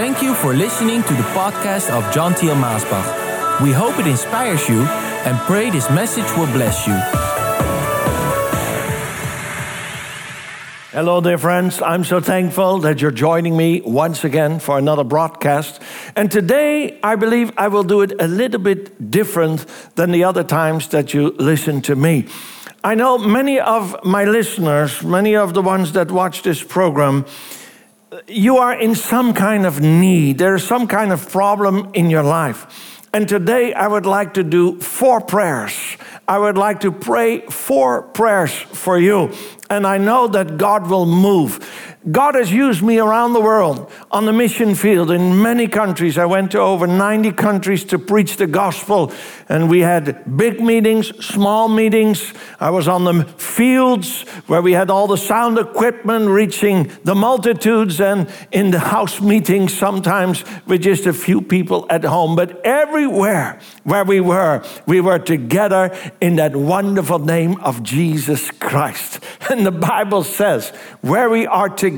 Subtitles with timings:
[0.00, 3.60] Thank you for listening to the podcast of John Theo Maasbach.
[3.60, 4.80] We hope it inspires you
[5.26, 6.94] and pray this message will bless you.
[10.92, 11.82] Hello, dear friends.
[11.82, 15.82] I'm so thankful that you're joining me once again for another broadcast.
[16.16, 20.42] And today, I believe I will do it a little bit different than the other
[20.42, 22.26] times that you listen to me.
[22.82, 27.26] I know many of my listeners, many of the ones that watch this program,
[28.26, 30.38] you are in some kind of need.
[30.38, 33.08] There's some kind of problem in your life.
[33.12, 35.72] And today I would like to do four prayers.
[36.28, 39.32] I would like to pray four prayers for you.
[39.68, 41.89] And I know that God will move.
[42.08, 46.16] God has used me around the world on the mission field in many countries.
[46.16, 49.12] I went to over 90 countries to preach the gospel,
[49.50, 52.32] and we had big meetings, small meetings.
[52.58, 58.00] I was on the fields where we had all the sound equipment reaching the multitudes,
[58.00, 62.34] and in the house meetings, sometimes with just a few people at home.
[62.34, 69.20] But everywhere where we were, we were together in that wonderful name of Jesus Christ.
[69.50, 70.68] And the Bible says,
[71.00, 71.89] where we are together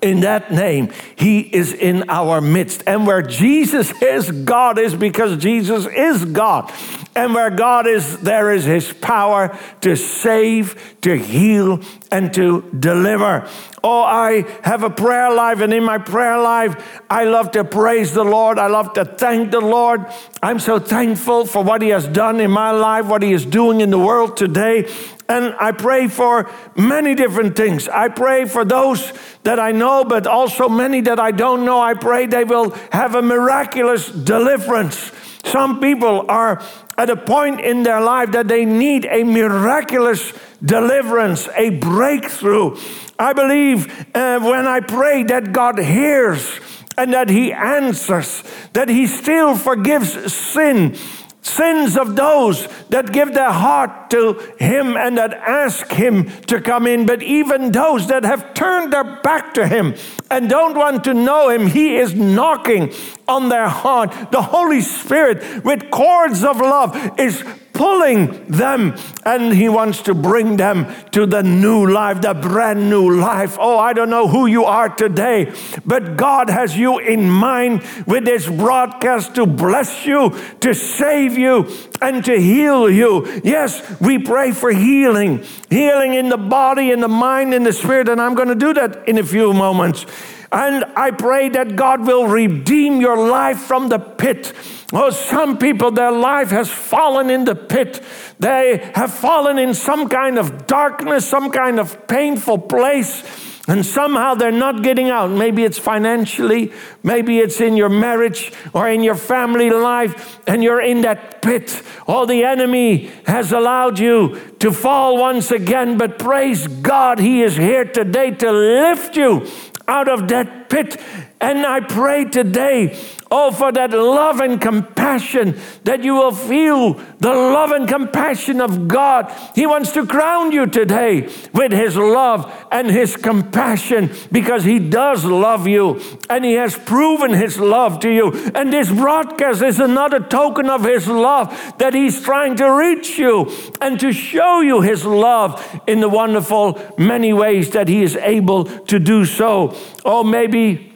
[0.00, 2.82] in that name, He is in our midst.
[2.86, 6.72] And where Jesus is, God is because Jesus is God.
[7.14, 11.80] And where God is, there is His power to save, to heal,
[12.12, 13.48] and to deliver.
[13.82, 18.12] Oh, I have a prayer life, and in my prayer life, I love to praise
[18.12, 18.58] the Lord.
[18.58, 20.06] I love to thank the Lord.
[20.42, 23.80] I'm so thankful for what He has done in my life, what He is doing
[23.80, 24.88] in the world today.
[25.28, 27.86] And I pray for many different things.
[27.86, 29.12] I pray for those
[29.42, 31.80] that I know, but also many that I don't know.
[31.80, 35.12] I pray they will have a miraculous deliverance.
[35.44, 36.62] Some people are
[36.96, 40.32] at a point in their life that they need a miraculous
[40.64, 42.76] deliverance, a breakthrough.
[43.18, 46.58] I believe uh, when I pray that God hears
[46.96, 50.96] and that He answers, that He still forgives sin
[51.42, 56.86] sins of those that give their heart to Him and that ask Him to come
[56.86, 59.94] in, but even those that have turned their back to Him
[60.30, 62.92] and don't want to know Him, He is knocking
[63.26, 64.30] on their heart.
[64.30, 67.44] The Holy Spirit, with cords of love, is
[67.78, 68.94] pulling them
[69.24, 73.56] and he wants to bring them to the new life, the brand new life.
[73.58, 75.54] Oh, I don't know who you are today,
[75.86, 81.70] but God has you in mind with this broadcast to bless you, to save you,
[82.02, 83.40] and to heal you.
[83.44, 88.08] Yes, we pray for healing, healing in the body, in the mind, in the spirit,
[88.08, 90.04] and I'm going to do that in a few moments.
[90.50, 94.52] And I pray that God will redeem your life from the pit.
[94.90, 98.00] Oh, some people, their life has fallen in the pit.
[98.38, 103.22] They have fallen in some kind of darkness, some kind of painful place.
[103.68, 105.30] And somehow they're not getting out.
[105.30, 106.72] Maybe it's financially,
[107.02, 111.82] maybe it's in your marriage or in your family life, and you're in that pit.
[112.06, 117.56] All the enemy has allowed you to fall once again, but praise God, He is
[117.56, 119.46] here today to lift you
[119.86, 121.00] out of that pit.
[121.40, 122.98] And I pray today,
[123.30, 128.88] oh, for that love and compassion, that you will feel the love and compassion of
[128.88, 129.32] God.
[129.54, 135.24] He wants to crown you today with His love and His compassion because He does
[135.24, 138.32] love you and He has proven His love to you.
[138.56, 143.48] And this broadcast is another token of His love that He's trying to reach you
[143.80, 148.64] and to show you His love in the wonderful many ways that He is able
[148.64, 149.76] to do so.
[150.10, 150.87] Oh, maybe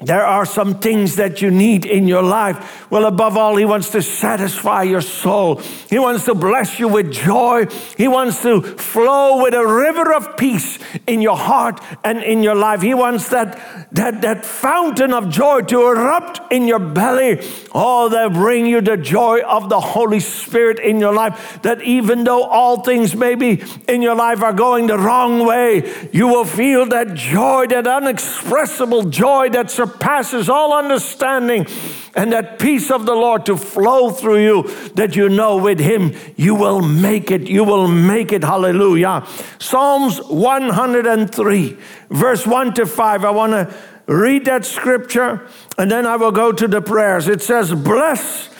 [0.00, 2.88] there are some things that you need in your life.
[2.88, 5.56] Well, above all, He wants to satisfy your soul.
[5.90, 7.66] He wants to bless you with joy.
[7.96, 10.78] He wants to flow with a river of peace
[11.08, 12.80] in your heart and in your life.
[12.80, 17.44] He wants that, that, that fountain of joy to erupt in your belly.
[17.74, 21.60] Oh, that bring you the joy of the Holy Spirit in your life.
[21.62, 26.28] That even though all things maybe in your life are going the wrong way, you
[26.28, 31.66] will feel that joy, that unexpressible joy that surpasses all understanding,
[32.14, 34.62] and that peace of the Lord to flow through you,
[34.94, 37.48] that you know with Him you will make it.
[37.48, 38.44] You will make it.
[38.44, 39.26] Hallelujah.
[39.58, 41.78] Psalms 103,
[42.10, 43.24] verse 1 to 5.
[43.24, 43.74] I want to
[44.06, 45.46] read that scripture
[45.76, 47.28] and then I will go to the prayers.
[47.28, 48.50] It says, Bless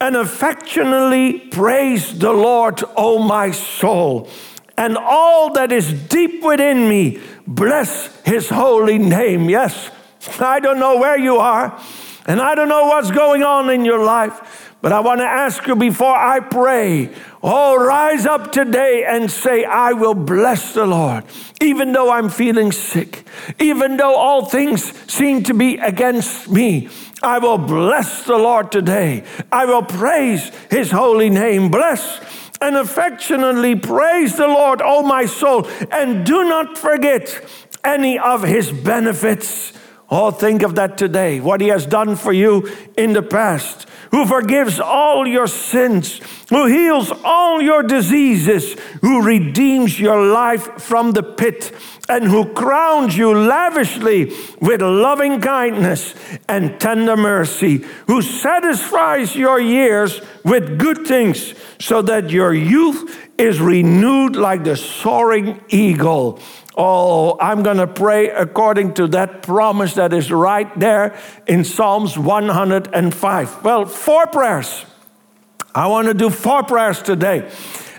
[0.00, 4.28] and affectionately praise the Lord, O my soul,
[4.76, 7.20] and all that is deep within me.
[7.46, 9.48] Bless his holy name.
[9.48, 9.90] Yes,
[10.40, 11.80] I don't know where you are,
[12.26, 15.66] and I don't know what's going on in your life, but I want to ask
[15.66, 17.10] you before I pray
[17.48, 21.22] Oh, rise up today and say, I will bless the Lord,
[21.62, 23.24] even though I'm feeling sick,
[23.60, 26.88] even though all things seem to be against me.
[27.22, 29.22] I will bless the Lord today.
[29.52, 31.70] I will praise his holy name.
[31.70, 32.18] Bless
[32.60, 37.48] and affectionately praise the Lord, O my soul, and do not forget
[37.84, 39.72] any of his benefits.
[40.08, 43.88] Oh, think of that today, what he has done for you in the past.
[44.12, 51.10] Who forgives all your sins, who heals all your diseases, who redeems your life from
[51.10, 51.72] the pit,
[52.08, 56.14] and who crowns you lavishly with loving kindness
[56.48, 63.60] and tender mercy, who satisfies your years with good things so that your youth is
[63.60, 66.40] renewed like the soaring eagle.
[66.76, 72.18] Oh, I'm going to pray according to that promise that is right there in Psalms
[72.18, 73.64] 105.
[73.64, 74.84] Well, four prayers.
[75.74, 77.50] I want to do four prayers today.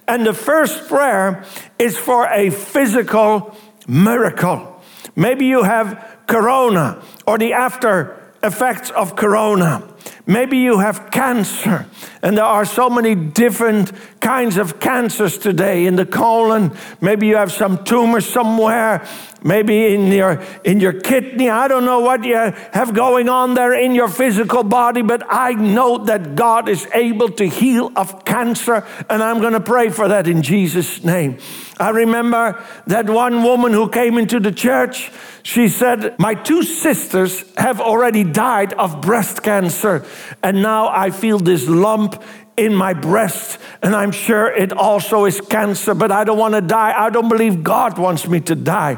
[0.08, 1.44] And the first prayer
[1.80, 3.58] is for a physical
[3.88, 4.82] miracle.
[5.16, 9.88] Maybe you have corona or the after effects of corona.
[10.30, 11.86] Maybe you have cancer,
[12.22, 16.76] and there are so many different kinds of cancers today in the colon.
[17.00, 19.08] Maybe you have some tumor somewhere,
[19.42, 21.50] maybe in your, in your kidney.
[21.50, 25.54] I don't know what you have going on there in your physical body, but I
[25.54, 30.10] know that God is able to heal of cancer, and I'm going to pray for
[30.10, 31.38] that in Jesus' name.
[31.80, 35.12] I remember that one woman who came into the church.
[35.44, 40.06] She said, My two sisters have already died of breast cancer,
[40.44, 42.22] and now I feel this lump
[42.58, 46.62] in my breast, and I'm sure it also is cancer, but I don't want to
[46.62, 46.94] die.
[46.98, 48.98] I don't believe God wants me to die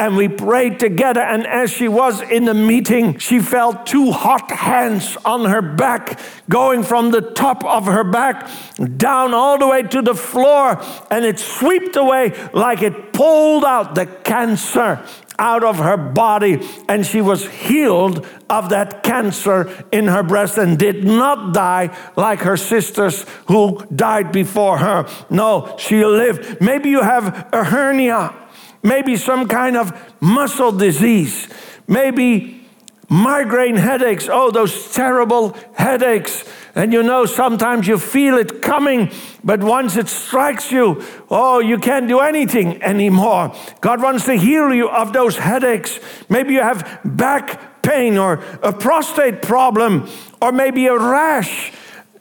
[0.00, 1.20] and we prayed together.
[1.20, 6.18] And as she was in the meeting, she felt two hot hands on her back,
[6.48, 8.50] going from the top of her back
[8.96, 10.80] down all the way to the floor.
[11.10, 15.04] And it swept away like it pulled out the cancer
[15.38, 16.66] out of her body.
[16.88, 22.40] And she was healed of that cancer in her breast and did not die like
[22.40, 25.06] her sisters who died before her.
[25.28, 26.58] No, she lived.
[26.62, 28.34] Maybe you have a hernia
[28.82, 31.48] maybe some kind of muscle disease,
[31.86, 32.60] maybe
[33.08, 34.28] migraine headaches.
[34.30, 36.44] Oh, those terrible headaches.
[36.74, 39.10] And you know, sometimes you feel it coming,
[39.42, 43.52] but once it strikes you, oh, you can't do anything anymore.
[43.80, 45.98] God wants to heal you of those headaches.
[46.28, 50.08] Maybe you have back pain or a prostate problem,
[50.40, 51.72] or maybe a rash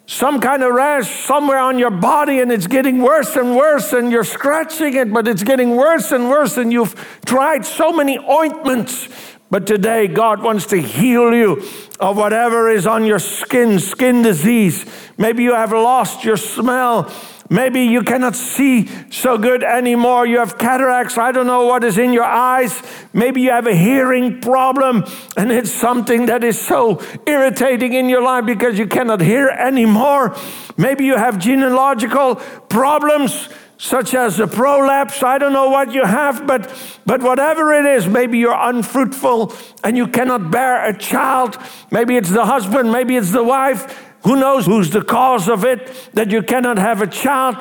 [0.10, 4.12] some kind of rash somewhere on your body and it's getting worse and worse and
[4.12, 6.96] you're scratching it, but it's getting worse and worse and you've
[7.28, 9.08] tried so many ointments.
[9.52, 11.64] But today, God wants to heal you
[12.00, 14.84] of whatever is on your skin, skin disease.
[15.20, 17.04] Maybe you have lost your smell.
[17.50, 20.28] Maybe you cannot see so good anymore.
[20.28, 21.18] You have cataracts.
[21.18, 22.80] I don't know what is in your eyes.
[23.12, 25.04] Maybe you have a hearing problem
[25.36, 30.36] and it's something that is so irritating in your life because you cannot hear anymore.
[30.78, 33.50] Maybe you have genealogical problems
[33.80, 35.24] such as a prolapse.
[35.24, 36.72] I don't know what you have, but,
[37.06, 41.58] but whatever it is, maybe you're unfruitful and you cannot bear a child.
[41.90, 46.10] Maybe it's the husband, maybe it's the wife who knows who's the cause of it
[46.14, 47.58] that you cannot have a child?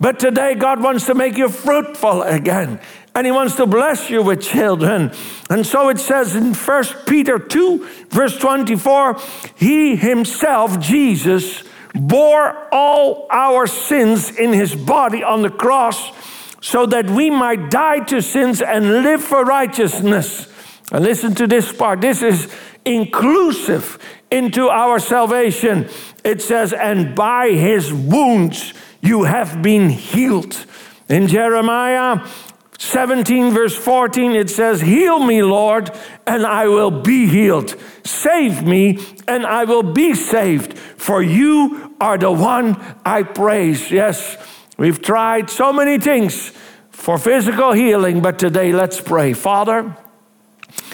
[0.00, 2.80] But today, God wants to make you fruitful again.
[3.14, 5.10] And He wants to bless you with children.
[5.50, 9.18] And so it says in 1 Peter 2, verse 24,
[9.56, 16.12] He Himself, Jesus, bore all our sins in His body on the cross
[16.60, 20.52] so that we might die to sins and live for righteousness.
[20.92, 22.00] And listen to this part.
[22.00, 22.52] This is
[22.84, 23.98] inclusive
[24.30, 25.88] into our salvation.
[26.28, 30.66] It says, and by his wounds you have been healed.
[31.08, 32.28] In Jeremiah
[32.78, 35.90] 17, verse 14, it says, Heal me, Lord,
[36.26, 37.74] and I will be healed.
[38.04, 43.90] Save me, and I will be saved, for you are the one I praise.
[43.90, 44.36] Yes,
[44.76, 46.52] we've tried so many things
[46.90, 49.32] for physical healing, but today let's pray.
[49.32, 49.96] Father,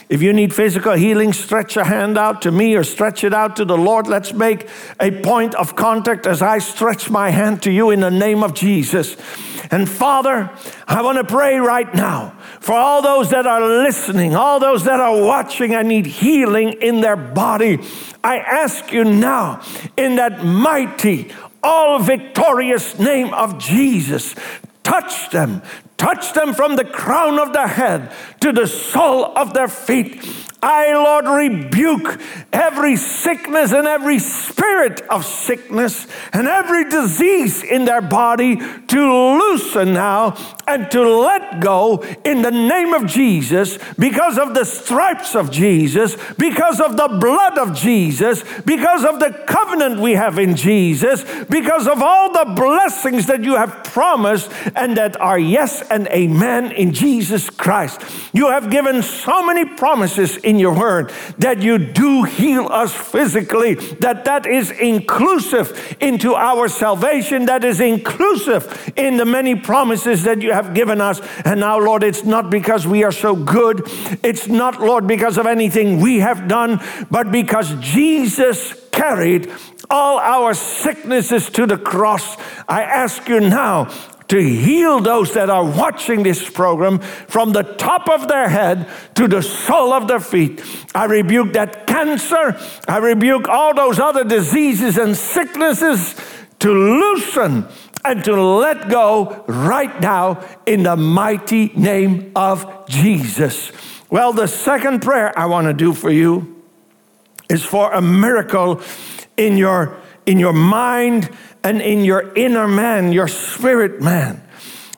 [0.08, 3.56] if you need physical healing, stretch a hand out to me or stretch it out
[3.56, 4.06] to the Lord.
[4.06, 4.68] Let's make
[5.00, 8.54] a point of contact as I stretch my hand to you in the name of
[8.54, 9.16] Jesus.
[9.70, 10.50] And Father,
[10.86, 12.30] I want to pray right now
[12.60, 17.00] for all those that are listening, all those that are watching and need healing in
[17.00, 17.78] their body.
[18.22, 19.62] I ask you now,
[19.96, 21.32] in that mighty,
[21.62, 24.34] all victorious name of Jesus,
[24.82, 25.62] touch them,
[26.04, 30.43] touch them from the crown of their head to the sole of their feet.
[30.64, 32.18] I, Lord, rebuke
[32.50, 39.92] every sickness and every spirit of sickness and every disease in their body to loosen
[39.92, 45.50] now and to let go in the name of Jesus because of the stripes of
[45.50, 51.24] Jesus, because of the blood of Jesus, because of the covenant we have in Jesus,
[51.44, 56.72] because of all the blessings that you have promised and that are yes and amen
[56.72, 58.00] in Jesus Christ.
[58.32, 63.74] You have given so many promises in your word that you do heal us physically,
[63.74, 70.42] that that is inclusive into our salvation, that is inclusive in the many promises that
[70.42, 71.20] you have given us.
[71.44, 73.82] And now, Lord, it's not because we are so good,
[74.22, 76.80] it's not, Lord, because of anything we have done,
[77.10, 79.50] but because Jesus carried
[79.90, 82.36] all our sicknesses to the cross.
[82.68, 83.90] I ask you now
[84.34, 89.28] to heal those that are watching this program from the top of their head to
[89.28, 90.60] the sole of their feet.
[90.92, 92.58] I rebuke that cancer.
[92.88, 96.16] I rebuke all those other diseases and sicknesses
[96.58, 97.68] to loosen
[98.04, 103.70] and to let go right now in the mighty name of Jesus.
[104.10, 106.60] Well, the second prayer I want to do for you
[107.48, 108.82] is for a miracle
[109.36, 111.30] in your in your mind
[111.64, 114.42] and in your inner man, your spirit man.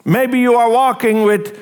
[0.04, 1.58] Maybe you are walking with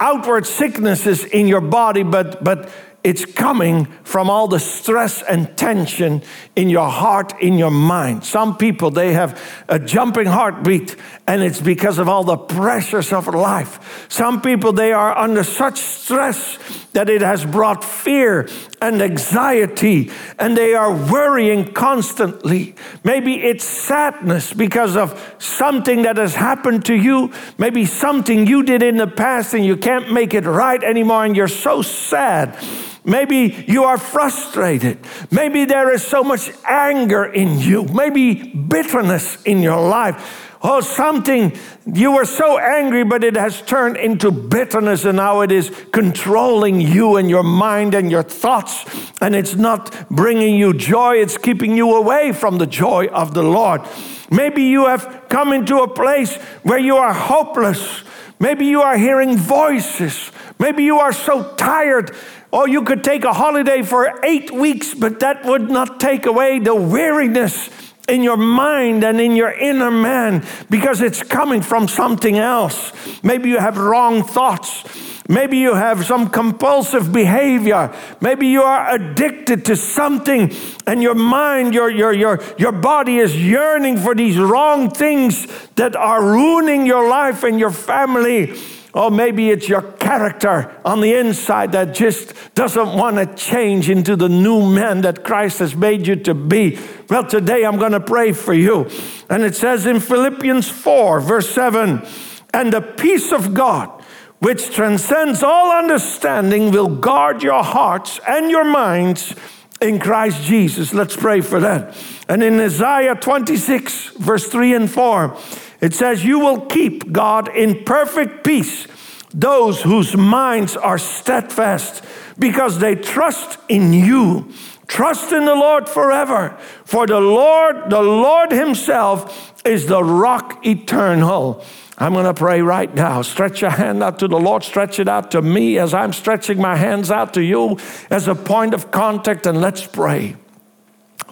[0.00, 2.70] outward sicknesses in your body, but, but
[3.04, 6.22] it's coming from all the stress and tension
[6.56, 8.24] in your heart, in your mind.
[8.24, 10.96] Some people, they have a jumping heartbeat,
[11.26, 14.08] and it's because of all the pressures of life.
[14.10, 16.58] Some people, they are under such stress
[16.94, 18.48] that it has brought fear
[18.80, 22.74] and anxiety, and they are worrying constantly.
[23.04, 28.82] Maybe it's sadness because of something that has happened to you, maybe something you did
[28.82, 32.56] in the past, and you can't make it right anymore, and you're so sad.
[33.04, 34.98] Maybe you are frustrated.
[35.30, 37.84] Maybe there is so much anger in you.
[37.84, 40.45] Maybe bitterness in your life.
[40.68, 41.56] Oh, something,
[41.86, 46.80] you were so angry, but it has turned into bitterness, and now it is controlling
[46.80, 48.84] you and your mind and your thoughts,
[49.20, 53.44] and it's not bringing you joy, it's keeping you away from the joy of the
[53.44, 53.82] Lord.
[54.28, 58.02] Maybe you have come into a place where you are hopeless.
[58.40, 60.32] Maybe you are hearing voices.
[60.58, 62.10] Maybe you are so tired
[62.52, 66.58] Oh, you could take a holiday for eight weeks, but that would not take away
[66.58, 67.68] the weariness
[68.08, 72.92] in your mind and in your inner man because it's coming from something else.
[73.22, 74.84] Maybe you have wrong thoughts.
[75.28, 77.92] Maybe you have some compulsive behavior.
[78.20, 80.52] Maybe you are addicted to something
[80.86, 85.96] and your mind, your, your, your, your body is yearning for these wrong things that
[85.96, 88.56] are ruining your life and your family.
[88.96, 94.16] Or maybe it's your character on the inside that just doesn't want to change into
[94.16, 96.78] the new man that Christ has made you to be.
[97.10, 98.88] Well, today I'm going to pray for you.
[99.28, 102.06] And it says in Philippians 4, verse 7
[102.54, 104.02] And the peace of God,
[104.38, 109.34] which transcends all understanding, will guard your hearts and your minds
[109.82, 110.94] in Christ Jesus.
[110.94, 111.94] Let's pray for that.
[112.30, 115.36] And in Isaiah 26, verse 3 and 4,
[115.80, 118.86] it says, You will keep God in perfect peace,
[119.32, 122.04] those whose minds are steadfast,
[122.38, 124.52] because they trust in you.
[124.86, 131.64] Trust in the Lord forever, for the Lord, the Lord Himself, is the rock eternal.
[131.98, 133.22] I'm going to pray right now.
[133.22, 134.62] Stretch your hand out to the Lord.
[134.62, 137.78] Stretch it out to me as I'm stretching my hands out to you
[138.10, 140.36] as a point of contact, and let's pray.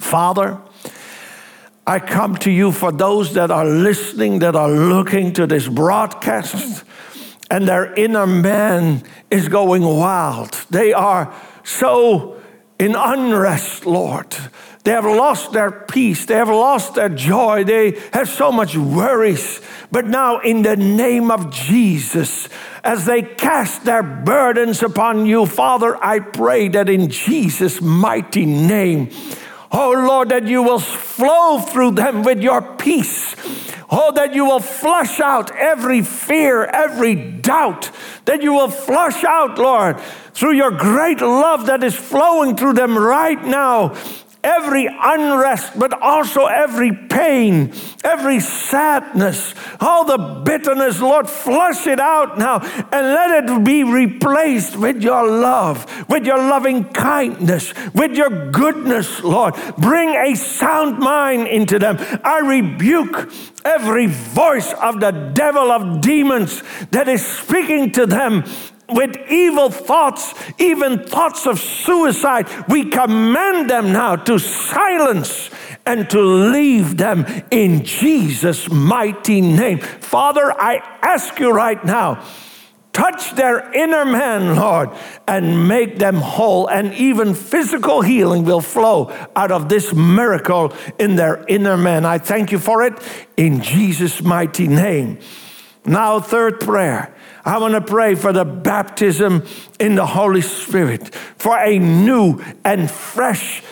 [0.00, 0.58] Father,
[1.86, 6.84] I come to you for those that are listening, that are looking to this broadcast,
[7.50, 10.52] and their inner man is going wild.
[10.70, 12.40] They are so
[12.78, 14.34] in unrest, Lord.
[14.84, 16.26] They have lost their peace.
[16.26, 17.64] They have lost their joy.
[17.64, 19.62] They have so much worries.
[19.90, 22.50] But now, in the name of Jesus,
[22.82, 29.10] as they cast their burdens upon you, Father, I pray that in Jesus' mighty name,
[29.76, 33.34] Oh Lord, that you will flow through them with your peace.
[33.90, 37.90] Oh, that you will flush out every fear, every doubt.
[38.26, 39.98] That you will flush out, Lord,
[40.32, 43.94] through your great love that is flowing through them right now
[44.44, 47.72] every unrest, but also every pain,
[48.04, 54.76] every sadness, all the bitterness, Lord, flush it out now and let it be replaced
[54.76, 59.54] with your love, with your loving kindness, with your goodness, Lord.
[59.78, 61.96] Bring a sound mind into them.
[62.22, 63.32] I rebuke
[63.64, 68.44] every voice of the devil of demons that is speaking to them
[68.88, 75.50] with evil thoughts, even thoughts of suicide, we command them now to silence
[75.86, 79.78] and to leave them in Jesus' mighty name.
[79.78, 82.24] Father, I ask you right now.
[82.92, 84.90] Touch their inner man, Lord,
[85.26, 86.68] and make them whole.
[86.68, 92.04] And even physical healing will flow out of this miracle in their inner man.
[92.04, 92.96] I thank you for it
[93.36, 95.18] in Jesus' mighty name.
[95.84, 97.12] Now, third prayer.
[97.44, 99.44] I want to pray for the baptism
[99.78, 103.62] in the Holy Spirit, for a new and fresh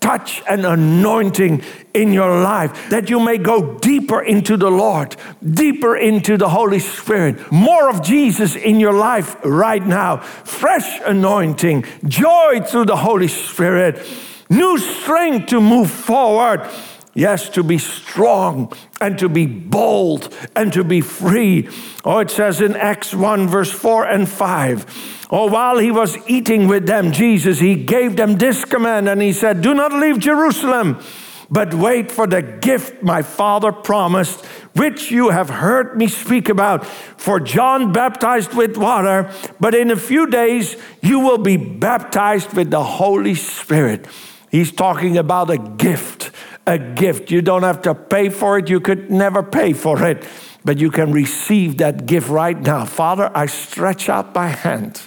[0.00, 1.62] touch and anointing
[1.94, 5.14] in your life, that you may go deeper into the Lord,
[5.48, 11.84] deeper into the Holy Spirit, more of Jesus in your life right now, fresh anointing,
[12.04, 14.04] joy through the Holy Spirit,
[14.50, 16.68] new strength to move forward
[17.14, 21.68] Yes, to be strong and to be bold and to be free.
[22.04, 25.28] Oh, it says in Acts 1, verse 4 and 5.
[25.30, 29.32] Oh, while he was eating with them, Jesus, he gave them this command and he
[29.32, 31.02] said, Do not leave Jerusalem,
[31.50, 36.86] but wait for the gift my Father promised, which you have heard me speak about.
[36.86, 42.70] For John baptized with water, but in a few days you will be baptized with
[42.70, 44.06] the Holy Spirit.
[44.50, 46.21] He's talking about a gift
[46.66, 47.30] a gift.
[47.30, 50.26] You don't have to pay for it, you could never pay for it,
[50.64, 52.84] but you can receive that gift right now.
[52.84, 55.02] Father, I stretch out my hand.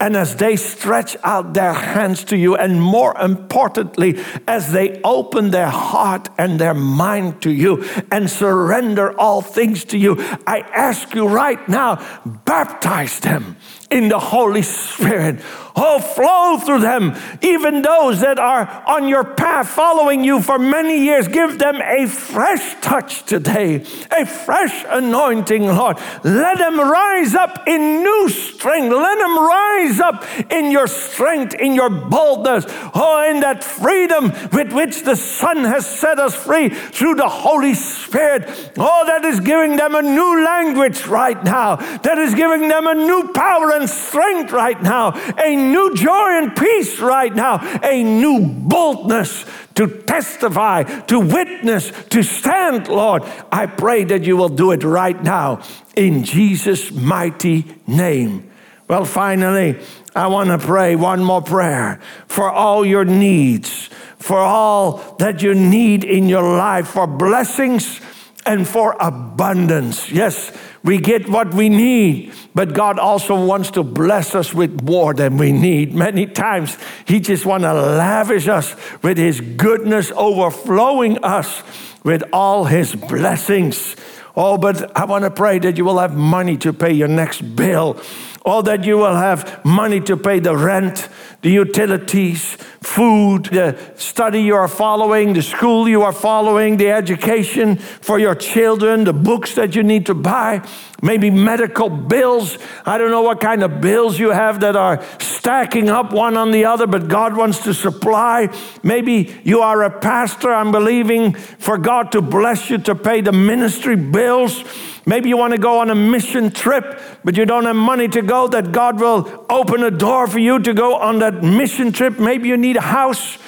[0.00, 5.52] And as they stretch out their hands to you, and more importantly, as they open
[5.52, 11.14] their heart and their mind to you and surrender all things to you, I ask
[11.14, 12.04] you right now,
[12.44, 13.56] baptize them
[13.92, 15.40] in the Holy Spirit.
[15.74, 21.02] Oh, flow through them, even those that are on your path following you for many
[21.02, 21.28] years.
[21.28, 23.76] Give them a fresh touch today,
[24.10, 25.98] a fresh anointing, Lord.
[26.24, 28.92] Let them rise up in new strength.
[28.92, 34.72] Let them rise up in your strength, in your boldness, oh, in that freedom with
[34.72, 38.72] which the Son has set us free through the Holy Spirit.
[38.76, 42.94] Oh, that is giving them a new language right now, that is giving them a
[42.94, 48.02] new power and and strength right now, a new joy and peace right now, a
[48.02, 53.24] new boldness to testify, to witness, to stand, Lord.
[53.50, 55.62] I pray that you will do it right now
[55.96, 58.50] in Jesus' mighty name.
[58.88, 59.80] Well, finally,
[60.14, 65.54] I want to pray one more prayer for all your needs, for all that you
[65.54, 68.00] need in your life, for blessings
[68.46, 70.10] and for abundance.
[70.10, 70.52] Yes,
[70.84, 75.38] we get what we need, but God also wants to bless us with more than
[75.38, 75.94] we need.
[75.94, 81.62] Many times, He just wants to lavish us with His goodness, overflowing us
[82.02, 83.94] with all His blessings.
[84.34, 87.42] Oh, but I want to pray that you will have money to pay your next
[87.54, 88.00] bill.
[88.44, 91.08] Oh, that you will have money to pay the rent,
[91.42, 97.76] the utilities, food, the study you are following, the school you are following, the education
[97.76, 100.66] for your children, the books that you need to buy,
[101.02, 102.58] maybe medical bills.
[102.84, 106.50] I don't know what kind of bills you have that are stacking up one on
[106.50, 108.48] the other, but God wants to supply.
[108.82, 110.52] Maybe you are a pastor.
[110.52, 114.64] I'm believing for God to bless you to pay the ministry bills.
[115.04, 118.22] Maybe you want to go on a mission trip, but you don't have money to
[118.22, 122.18] go, that God will open a door for you to go on that mission trip.
[122.18, 123.38] Maybe you need a house.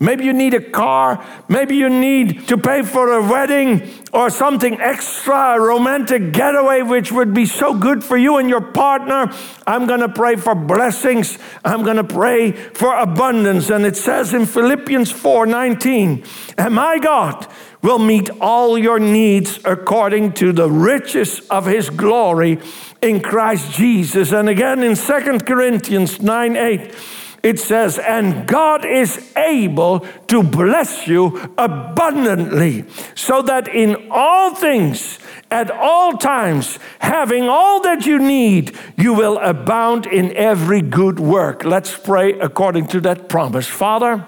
[0.00, 1.24] Maybe you need a car.
[1.48, 7.12] Maybe you need to pay for a wedding or something extra, a romantic getaway, which
[7.12, 9.32] would be so good for you and your partner.
[9.68, 11.38] I'm going to pray for blessings.
[11.64, 13.70] I'm going to pray for abundance.
[13.70, 16.24] And it says in Philippians 4 19,
[16.58, 17.46] and my God
[17.84, 22.58] will meet all your needs according to the riches of his glory
[23.02, 24.32] in Christ Jesus.
[24.32, 26.94] And again in 2 Corinthians 9 8,
[27.42, 35.18] it says, And God is able to bless you abundantly, so that in all things,
[35.50, 41.64] at all times, having all that you need, you will abound in every good work.
[41.64, 43.66] Let's pray according to that promise.
[43.66, 44.24] Father,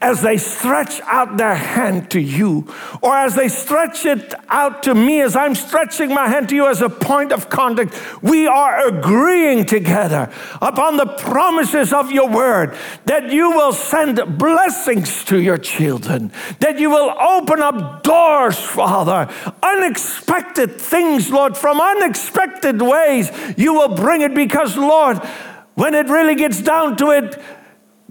[0.00, 4.94] as they stretch out their hand to you, or as they stretch it out to
[4.94, 8.86] me, as I'm stretching my hand to you as a point of contact, we are
[8.86, 15.58] agreeing together upon the promises of your word that you will send blessings to your
[15.58, 23.30] children, that you will open up doors, Father, unexpected things, Lord, from unexpected ways.
[23.56, 25.18] You will bring it because, Lord,
[25.74, 27.40] when it really gets down to it,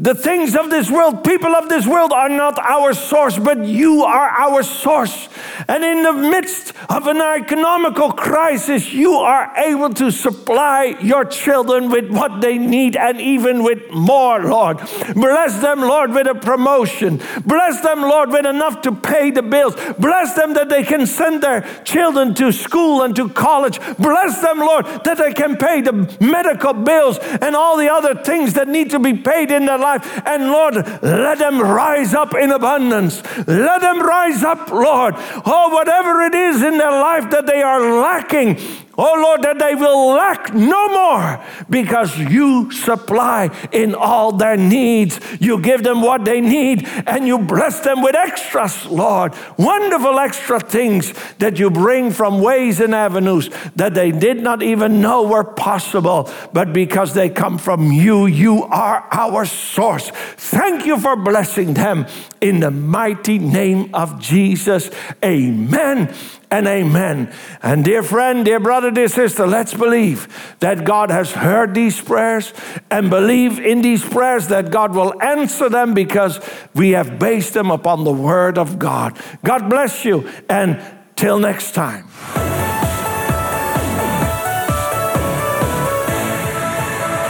[0.02, 4.02] the things of this world, people of this world are not our source, but you
[4.04, 5.30] are our source.
[5.68, 11.92] And in the midst of an economical crisis, you are able to supply your children
[11.92, 14.80] with what they need and even with more, Lord.
[15.14, 17.22] Bless them, Lord, with a promotion.
[17.46, 19.76] Bless them, Lord, with enough to pay the bills.
[20.00, 23.80] Bless them that they can send their children to school and to college.
[24.00, 28.54] Bless them, Lord, that they can pay the medical bills and all the other things
[28.54, 30.22] that need to be paid in their life life.
[30.26, 33.22] And Lord, let them rise up in abundance.
[33.48, 35.16] Let them rise up, Lord.
[35.46, 38.58] Oh, whatever it is in their life that they are lacking,
[39.04, 45.20] Oh Lord, that they will lack no more because you supply in all their needs.
[45.40, 49.34] You give them what they need and you bless them with extras, Lord.
[49.58, 55.02] Wonderful extra things that you bring from ways and avenues that they did not even
[55.02, 56.30] know were possible.
[56.54, 60.12] But because they come from you, you are our source.
[60.12, 62.06] Thank you for blessing them
[62.40, 64.92] in the mighty name of Jesus.
[65.26, 66.14] Amen
[66.52, 67.34] and amen.
[67.64, 70.28] And dear friend, dear brother, dear sister, let's believe
[70.60, 72.54] that God has heard these prayers
[72.92, 76.40] and believe in these prayers that God will answer them because
[76.76, 79.18] we have based them upon the Word of God.
[79.44, 80.80] God bless you, and
[81.16, 82.08] till next time.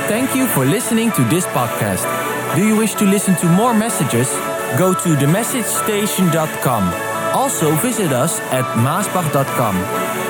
[0.08, 2.06] Thank you for listening to this podcast.
[2.56, 4.30] Do you wish to listen to more messages?
[4.78, 10.21] Go to themessagestation.com also visit us at maasbach.com.